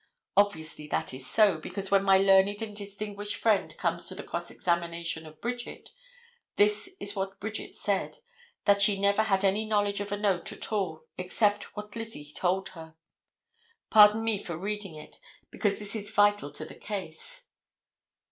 Obviously 0.35 0.87
that 0.87 1.13
is 1.13 1.29
so, 1.29 1.59
because 1.59 1.91
when 1.91 2.03
my 2.03 2.17
learned 2.17 2.59
and 2.63 2.75
distinguished 2.75 3.35
friend 3.35 3.77
comes 3.77 4.07
to 4.07 4.15
the 4.15 4.23
cross 4.23 4.49
examination 4.49 5.27
of 5.27 5.39
Bridget, 5.39 5.91
this 6.55 6.95
is 6.99 7.15
what 7.15 7.39
Bridget 7.39 7.71
said, 7.71 8.17
that 8.65 8.81
she 8.81 8.99
never 8.99 9.21
had 9.21 9.45
any 9.45 9.63
knowledge 9.63 9.99
of 9.99 10.11
a 10.11 10.17
note 10.17 10.51
at 10.51 10.71
all, 10.71 11.05
except 11.19 11.77
what 11.77 11.95
Lizzie 11.95 12.33
told 12.35 12.69
her. 12.69 12.95
Pardon 13.91 14.23
me 14.23 14.39
for 14.43 14.57
reading 14.57 14.95
it, 14.95 15.19
because 15.51 15.77
this 15.77 15.95
is 15.95 16.09
vital 16.09 16.51
to 16.51 16.65
the 16.65 16.73
case. 16.73 17.43